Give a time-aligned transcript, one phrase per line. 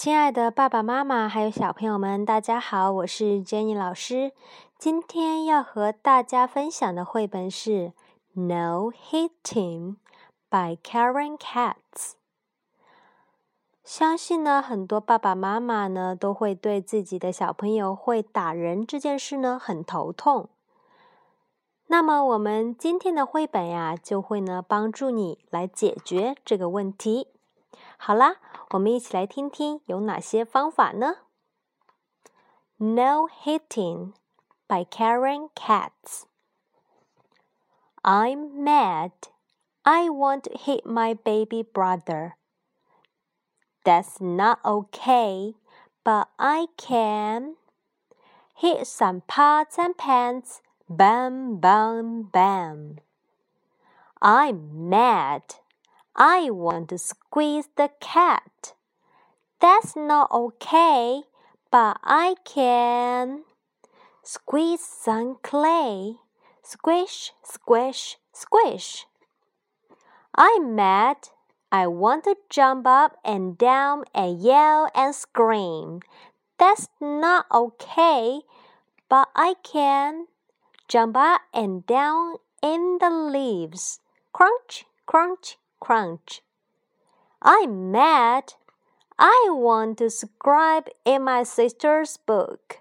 [0.00, 4.32] 亲爱的爸爸妈妈还有小朋友们，大家好，我是 Jenny 老师。
[4.78, 7.70] 今天要和大家分享的绘本是
[8.32, 9.96] 《No Hitting》
[10.48, 12.12] by Karen Katz。
[13.84, 20.48] 相信呢，很多爸爸妈妈呢都会对自己的小朋友会打人这件事呢很头痛。
[21.88, 27.28] 那么，我们今天的绘本呀，就会呢帮助你来解决这个问题。
[27.98, 28.36] 好啦，
[28.71, 31.17] 我们一起来听听有哪些方法呢？
[32.77, 34.13] No hitting
[34.67, 36.23] by Karen Katz.
[38.01, 39.11] I'm mad.
[39.83, 42.33] I want to hit my baby brother.
[43.83, 45.55] That's not okay,
[46.03, 47.55] but I can
[48.55, 52.97] hit some pots and pans Bam, bam, bam.
[54.21, 55.41] I'm mad.
[56.22, 58.74] I want to squeeze the cat.
[59.58, 61.22] That's not okay,
[61.70, 63.44] but I can
[64.22, 66.16] squeeze some clay.
[66.62, 69.06] Squish, squish, squish.
[70.34, 71.16] I'm mad.
[71.72, 76.02] I want to jump up and down and yell and scream.
[76.58, 78.40] That's not okay,
[79.08, 80.26] but I can
[80.86, 84.00] jump up and down in the leaves.
[84.34, 86.42] Crunch, crunch, crunch.
[87.42, 88.54] I'm mad.
[89.18, 92.78] I want to scribe in my sister's book.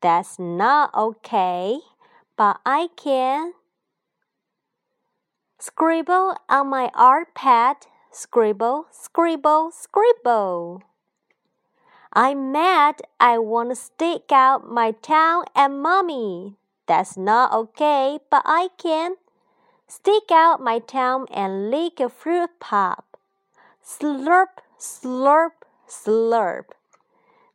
[0.00, 1.78] That's not okay,
[2.36, 3.52] but I can.
[5.58, 7.86] Scribble on my art pad.
[8.10, 10.82] Scribble, scribble, scribble.
[12.12, 13.02] I'm mad.
[13.20, 16.56] I want to stick out my tongue at mommy.
[16.86, 19.16] That's not okay, but I can
[19.88, 23.16] stick out my tongue and lick a fruit pop.
[23.84, 25.52] Slurp, slurp,
[25.88, 26.64] slurp.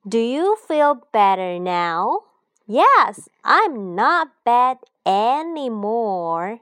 [0.07, 2.21] Do you feel better now?
[2.65, 6.59] Yes, I'm not bad anymore.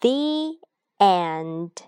[0.00, 0.58] The
[1.00, 1.82] end.